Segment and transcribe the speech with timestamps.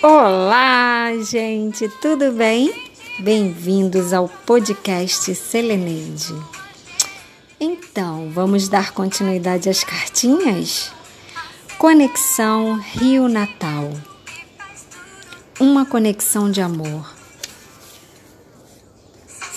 [0.00, 2.72] Olá, gente, tudo bem?
[3.18, 6.32] Bem-vindos ao podcast Seleneide.
[7.58, 10.92] Então, vamos dar continuidade às cartinhas?
[11.78, 13.90] Conexão Rio Natal.
[15.58, 17.12] Uma conexão de amor.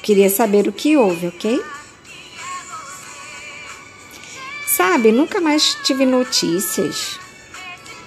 [0.00, 1.60] Queria saber o que houve, ok?
[4.64, 7.18] Sabe, nunca mais tive notícias.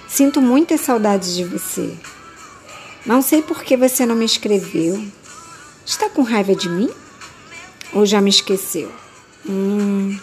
[0.08, 1.94] Sinto muitas saudades de você.
[3.06, 5.04] Não sei por que você não me escreveu.
[5.84, 6.90] Está com raiva de mim?
[7.92, 8.90] Ou já me esqueceu?
[9.46, 10.18] Hum.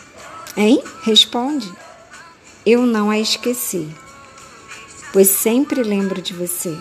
[0.57, 0.83] Hein?
[1.03, 1.71] Responde.
[2.65, 3.89] Eu não a esqueci,
[5.11, 6.77] pois sempre lembro de você.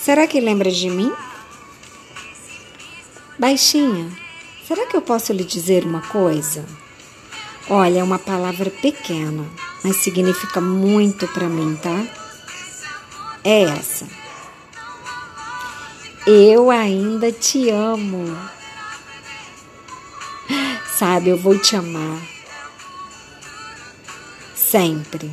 [0.00, 1.12] Será que lembra de mim?
[3.38, 4.10] Baixinha,
[4.66, 6.64] será que eu posso lhe dizer uma coisa?
[7.68, 9.46] Olha, é uma palavra pequena,
[9.84, 12.04] mas significa muito para mim, tá?
[13.44, 14.19] É essa.
[16.26, 18.24] Eu ainda te amo.
[20.96, 22.20] Sabe, eu vou te amar.
[24.54, 25.32] Sempre.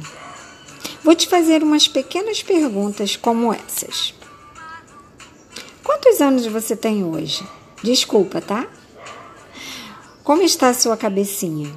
[1.03, 4.13] Vou te fazer umas pequenas perguntas como essas.
[5.83, 7.45] Quantos anos você tem hoje?
[7.83, 8.65] Desculpa, tá?
[10.23, 11.73] Como está a sua cabecinha?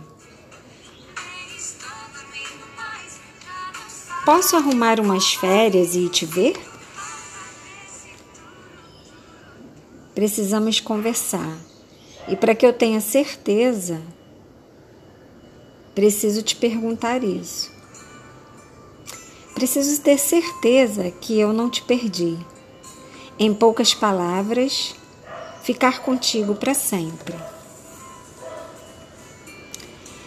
[4.25, 6.70] Posso arrumar umas férias e te ver?
[10.21, 11.57] Precisamos conversar.
[12.29, 14.03] E para que eu tenha certeza,
[15.95, 17.73] preciso te perguntar isso.
[19.55, 22.37] Preciso ter certeza que eu não te perdi.
[23.39, 24.95] Em poucas palavras,
[25.63, 27.35] ficar contigo para sempre.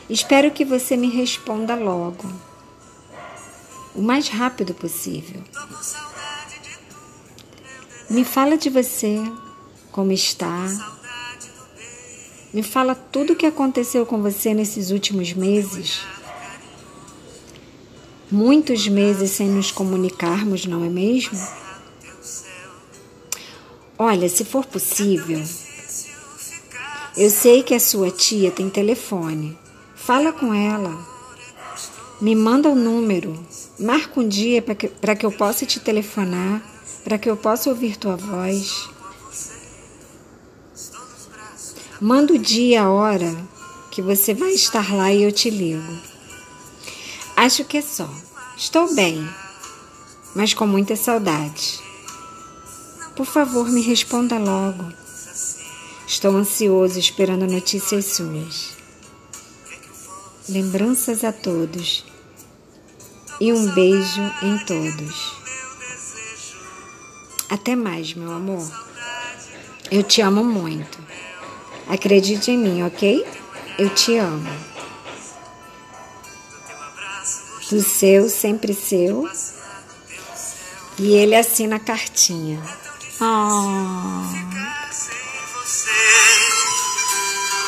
[0.10, 2.28] Espero que você me responda logo,
[3.94, 5.44] o mais rápido possível.
[8.10, 9.22] Me fala de você,
[9.94, 10.68] como está?
[12.52, 16.02] Me fala tudo o que aconteceu com você nesses últimos meses.
[18.30, 21.40] Muitos meses sem nos comunicarmos, não é mesmo?
[23.98, 25.42] Olha, se for possível,
[27.16, 29.56] eu sei que a sua tia tem telefone.
[29.96, 31.08] Fala com ela.
[32.20, 33.40] Me manda o um número.
[33.80, 36.64] Marca um dia para que, que eu possa te telefonar,
[37.04, 38.93] para que eu possa ouvir tua voz.
[42.04, 43.34] Manda o dia, a hora
[43.90, 45.98] que você vai estar lá e eu te ligo.
[47.34, 48.10] Acho que é só.
[48.58, 49.26] Estou bem,
[50.36, 51.80] mas com muita saudade.
[53.16, 54.84] Por favor, me responda logo.
[56.06, 58.72] Estou ansioso esperando notícias suas.
[60.50, 62.04] Lembranças a todos
[63.40, 65.38] e um beijo em todos.
[67.50, 68.70] Até mais, meu amor.
[69.90, 71.02] Eu te amo muito.
[71.88, 73.26] Acredite em mim, ok?
[73.78, 74.50] Eu te amo.
[77.70, 79.30] Do seu, sempre seu.
[81.00, 82.62] E ele assina a cartinha.
[83.20, 83.26] Oh.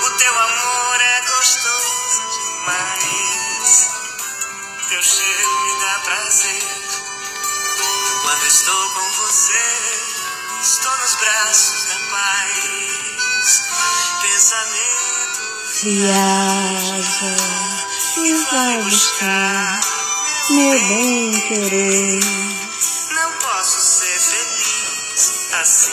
[0.06, 3.90] O teu amor é gostoso demais.
[4.90, 6.64] Teu cheiro me dá prazer.
[8.22, 9.66] Quando estou com você,
[10.62, 14.05] estou nos braços da paz.
[14.25, 15.42] Pensamento
[15.83, 17.36] Viaja
[18.18, 19.80] e vai buscar
[20.50, 22.19] meu bem querer.
[23.13, 25.92] Não posso ser feliz assim.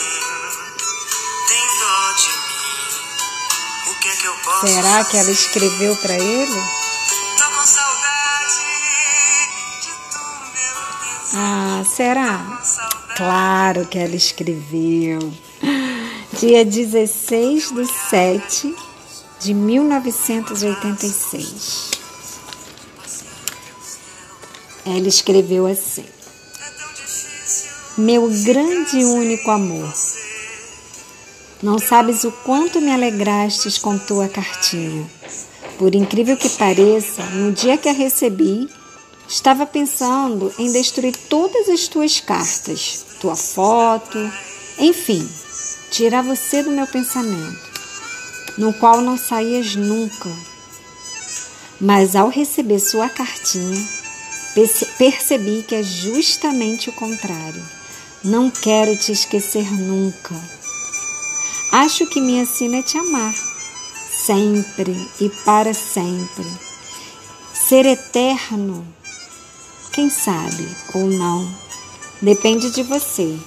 [1.47, 3.91] Tem dó de mim.
[3.91, 6.63] O que é que eu posso Será que ela escreveu para ele?
[7.37, 8.63] Tô com saudade
[9.79, 10.19] de tu,
[10.55, 11.35] meu Deus.
[11.35, 12.41] Ah, será?
[13.15, 15.31] Claro que ela escreveu.
[16.45, 18.75] Dia 16 de 7
[19.39, 21.91] de 1986.
[24.85, 26.03] Ela escreveu assim:
[27.97, 29.89] Meu grande e único amor,
[31.61, 35.09] não sabes o quanto me alegrastes com tua cartinha.
[35.77, 38.67] Por incrível que pareça, no dia que a recebi,
[39.29, 44.19] estava pensando em destruir todas as tuas cartas, tua foto,
[44.77, 45.25] enfim,
[45.93, 47.69] tirar você do meu pensamento,
[48.57, 50.29] no qual não saías nunca.
[51.79, 53.79] Mas ao receber sua cartinha,
[54.55, 57.63] perce- percebi que é justamente o contrário.
[58.23, 60.33] Não quero te esquecer nunca.
[61.71, 63.35] Acho que minha sina é te amar,
[64.25, 66.45] sempre e para sempre.
[67.67, 68.85] Ser eterno,
[69.91, 71.47] quem sabe ou não,
[72.21, 73.37] depende de você.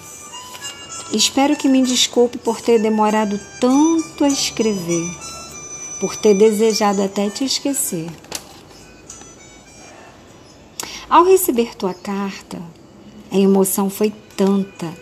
[1.13, 5.09] Espero que me desculpe por ter demorado tanto a escrever,
[6.01, 8.11] por ter desejado até te esquecer.
[11.09, 12.61] Ao receber tua carta,
[13.31, 14.93] a emoção foi tanta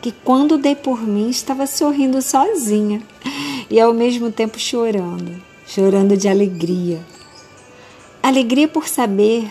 [0.00, 3.02] que quando dei por mim estava sorrindo sozinha
[3.70, 7.00] e ao mesmo tempo chorando, chorando de alegria.
[8.22, 9.50] Alegria por saber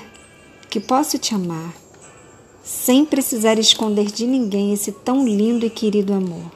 [0.69, 1.73] que posso te amar,
[2.63, 6.49] sem precisar esconder de ninguém esse tão lindo e querido amor.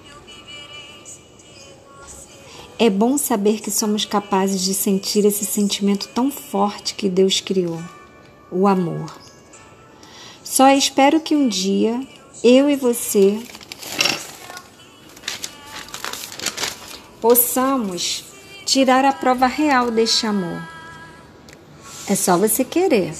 [2.79, 7.81] É bom saber que somos capazes de sentir esse sentimento tão forte que Deus criou,
[8.51, 9.13] o amor.
[10.43, 11.99] Só espero que um dia
[12.43, 13.41] eu e você
[17.19, 18.23] possamos
[18.65, 20.61] tirar a prova real deste amor.
[22.07, 23.13] É só você querer.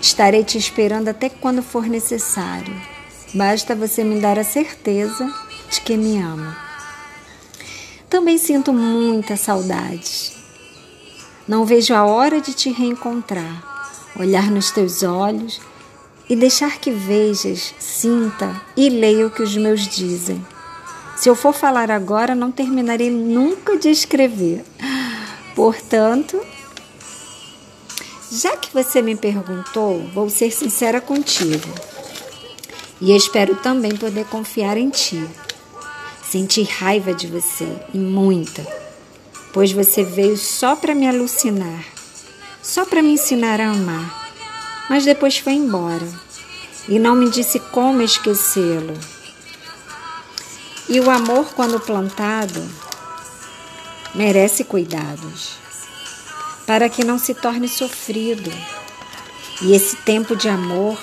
[0.00, 2.74] Estarei te esperando até quando for necessário.
[3.34, 5.26] Basta você me dar a certeza
[5.70, 6.56] de que me ama.
[8.08, 10.32] Também sinto muita saudade.
[11.48, 15.60] Não vejo a hora de te reencontrar, olhar nos teus olhos
[16.28, 20.44] e deixar que vejas, sinta e leia o que os meus dizem.
[21.16, 24.64] Se eu for falar agora, não terminarei nunca de escrever.
[25.54, 26.40] Portanto,
[28.30, 31.68] já que você me perguntou, vou ser sincera contigo.
[33.00, 35.24] E espero também poder confiar em ti.
[36.28, 38.66] Senti raiva de você, e muita,
[39.52, 41.84] pois você veio só para me alucinar,
[42.62, 44.32] só para me ensinar a amar,
[44.90, 46.06] mas depois foi embora
[46.88, 48.94] e não me disse como esquecê-lo.
[50.88, 52.62] E o amor, quando plantado,
[54.14, 55.54] merece cuidados,
[56.66, 58.52] para que não se torne sofrido.
[59.62, 60.98] E esse tempo de amor,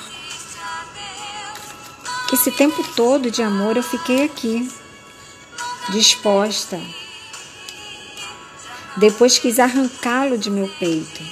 [2.31, 4.69] esse tempo todo de amor, eu fiquei aqui,
[5.89, 6.79] disposta.
[8.97, 11.23] Depois quis arrancá-lo de meu peito,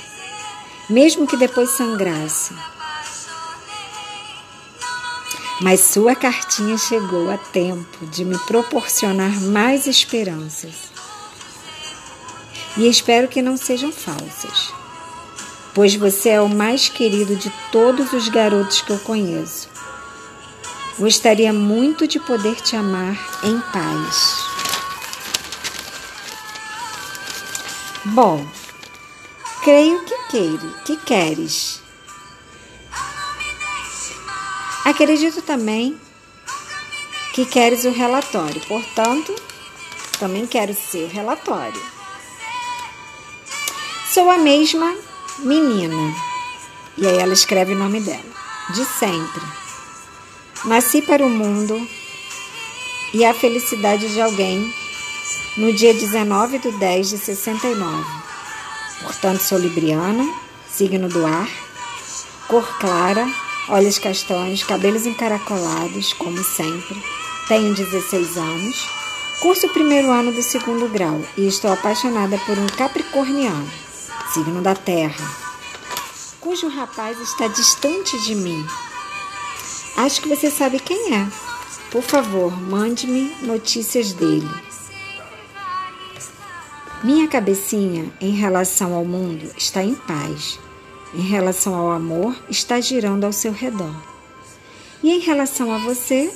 [0.90, 2.56] mesmo que depois sangrasse.
[5.60, 10.91] Mas sua cartinha chegou a tempo de me proporcionar mais esperanças.
[12.78, 14.74] E espero que não sejam falsas,
[15.74, 19.70] pois você é o mais querido de todos os garotos que eu conheço.
[20.98, 24.52] Gostaria muito de poder te amar em paz.
[28.06, 28.46] Bom,
[29.64, 31.82] creio que queire, que queres.
[34.86, 36.00] Acredito também
[37.34, 39.34] que queres o relatório, portanto,
[40.20, 42.01] também quero seu relatório.
[44.14, 44.94] Sou a mesma
[45.40, 46.14] menina,
[46.98, 48.20] e aí ela escreve o nome dela,
[48.74, 49.42] de sempre.
[50.66, 51.88] Nasci para o mundo
[53.14, 54.70] e a felicidade de alguém
[55.56, 58.06] no dia 19 de 10 de 69.
[59.02, 60.30] Portanto, sou libriana,
[60.70, 61.50] signo do ar,
[62.50, 63.26] cor clara,
[63.70, 67.02] olhos castanhos, cabelos encaracolados, como sempre.
[67.48, 68.90] Tenho 16 anos,
[69.42, 73.72] curso o primeiro ano do segundo grau e estou apaixonada por um capricorniano,
[74.34, 75.30] signo da terra,
[76.40, 78.66] cujo rapaz está distante de mim.
[79.98, 81.28] Acho que você sabe quem é.
[81.92, 84.50] Por favor, mande-me notícias dele.
[87.04, 90.58] Minha cabecinha em relação ao mundo está em paz.
[91.14, 94.02] Em relação ao amor, está girando ao seu redor.
[95.04, 96.32] E em relação a você,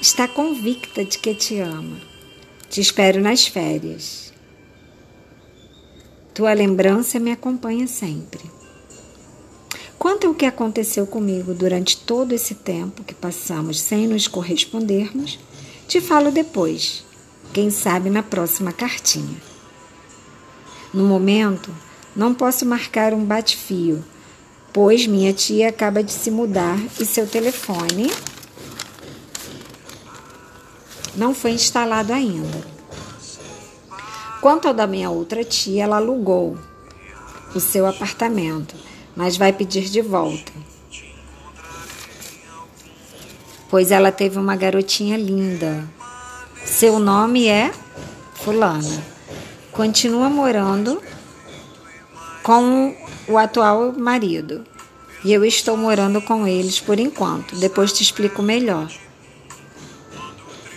[0.00, 2.00] está convicta de que te ama.
[2.68, 4.28] Te espero nas férias.
[6.38, 8.48] Tua lembrança me acompanha sempre.
[9.98, 15.36] Quanto ao que aconteceu comigo durante todo esse tempo que passamos sem nos correspondermos,
[15.88, 17.04] te falo depois,
[17.52, 19.36] quem sabe na próxima cartinha.
[20.94, 21.74] No momento,
[22.14, 24.04] não posso marcar um bate-fio,
[24.72, 28.12] pois minha tia acaba de se mudar e seu telefone
[31.16, 32.77] não foi instalado ainda.
[34.48, 36.56] Quanto ao da minha outra tia, ela alugou
[37.54, 38.74] o seu apartamento,
[39.14, 40.50] mas vai pedir de volta.
[43.68, 45.86] Pois ela teve uma garotinha linda.
[46.64, 47.70] Seu nome é
[48.36, 49.04] Fulana.
[49.70, 51.02] Continua morando
[52.42, 52.96] com
[53.28, 54.64] o atual marido.
[55.26, 57.54] E eu estou morando com eles por enquanto.
[57.56, 58.90] Depois te explico melhor.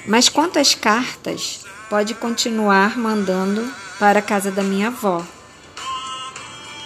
[0.06, 3.70] Mas quanto às cartas, pode continuar mandando
[4.00, 5.22] para a casa da minha avó.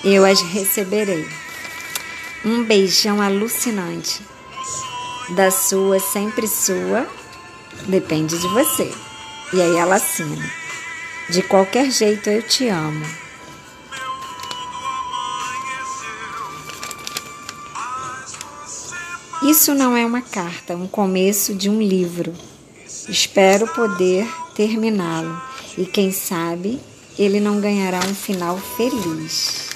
[0.03, 1.29] Eu as receberei.
[2.43, 4.19] Um beijão alucinante.
[5.35, 7.05] Da sua, sempre sua,
[7.87, 8.91] depende de você.
[9.53, 10.51] E aí ela assina.
[11.29, 13.05] De qualquer jeito eu te amo.
[19.43, 22.33] Isso não é uma carta, é um começo de um livro.
[23.07, 25.39] Espero poder terminá-lo
[25.77, 26.79] e quem sabe
[27.19, 29.69] ele não ganhará um final feliz.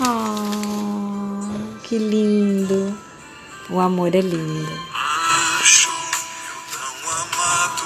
[0.00, 2.96] Oh, que lindo!
[3.70, 4.90] O amor é lindo.
[6.72, 7.84] Tão amado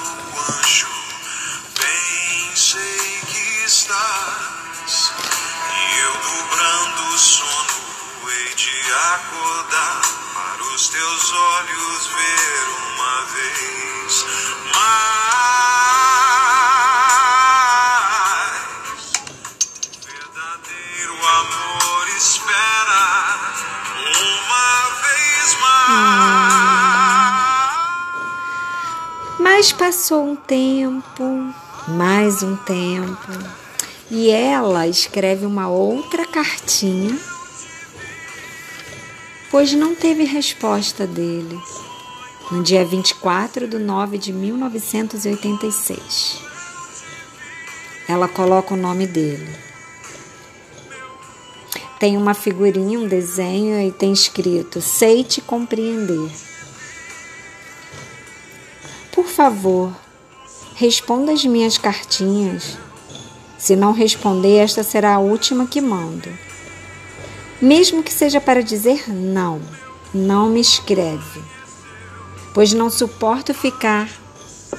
[1.78, 5.12] bem sei que estás.
[5.70, 10.00] E eu sono, hei de acordar
[10.34, 12.83] para os teus olhos ver
[29.64, 31.24] Mas passou um tempo,
[31.88, 33.32] mais um tempo,
[34.10, 37.18] e ela escreve uma outra cartinha,
[39.50, 41.58] pois não teve resposta dele,
[42.50, 46.42] no dia 24 de 9 de 1986.
[48.06, 49.48] Ela coloca o nome dele.
[51.98, 56.53] Tem uma figurinha, um desenho e tem escrito: Sei te compreender.
[59.34, 59.92] Favor,
[60.76, 62.78] responda as minhas cartinhas.
[63.58, 66.28] Se não responder, esta será a última que mando.
[67.60, 69.60] Mesmo que seja para dizer não,
[70.14, 71.42] não me escreve,
[72.54, 74.08] pois não suporto ficar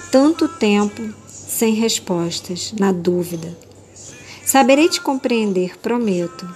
[0.09, 3.57] tanto tempo sem respostas, na dúvida.
[4.45, 6.50] Saberei te compreender, prometo.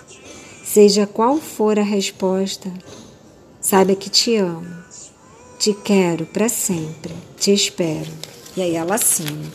[0.64, 2.72] Seja qual for a resposta,
[3.60, 4.79] saiba que te amo.
[5.60, 7.14] Te quero para sempre.
[7.38, 8.10] Te espero.
[8.56, 9.52] E aí ela assina.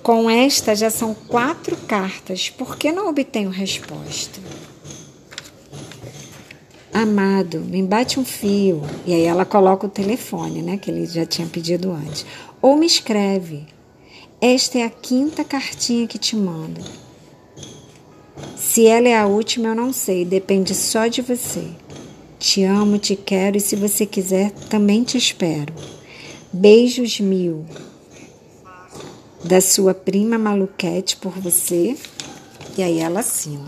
[0.00, 2.48] Com esta já são quatro cartas.
[2.48, 4.40] Por que não obtenho resposta?
[6.94, 8.80] Amado, me bate um fio.
[9.04, 10.76] E aí ela coloca o telefone, né?
[10.76, 12.24] Que ele já tinha pedido antes.
[12.62, 13.66] Ou me escreve.
[14.40, 16.80] Esta é a quinta cartinha que te mando.
[18.56, 20.24] Se ela é a última, eu não sei.
[20.24, 21.68] Depende só de você.
[22.38, 25.72] Te amo, te quero e se você quiser, também te espero.
[26.52, 27.66] Beijos mil.
[29.42, 31.96] Da sua prima Maluquete por você.
[32.76, 33.66] E aí ela assina.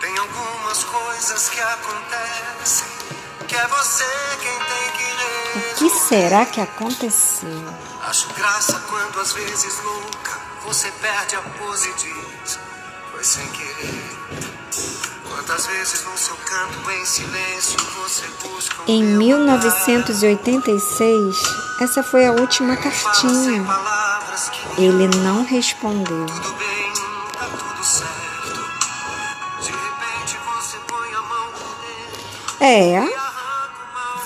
[0.00, 2.86] Tem algumas coisas que acontecem
[3.48, 4.04] que é você
[4.40, 7.50] quem tem que O que será que aconteceu?
[8.02, 12.58] Acho graça quando às vezes louca você perde a pose e diz
[13.10, 14.18] foi sem querer.
[15.28, 19.56] Quantas vezes no seu canto em silêncio você busca Em meu olhar.
[19.56, 21.36] 1986,
[21.80, 23.64] essa foi a última cartinha.
[24.78, 26.26] Ele não respondeu.
[26.26, 26.92] tudo bem,
[27.34, 28.60] tá tudo certo.
[29.62, 32.20] De repente você põe a mão por dentro
[32.60, 33.02] É,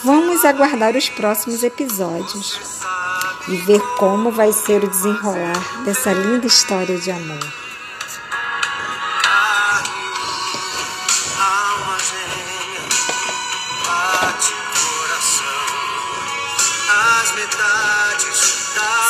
[0.05, 2.74] vamos aguardar os próximos episódios.
[3.47, 7.65] E ver como vai ser o desenrolar dessa linda história de amor.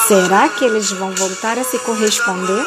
[0.08, 2.66] Será que eles vão voltar a se corresponder?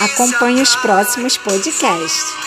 [0.00, 2.41] Acompanhe os próximos podcasts.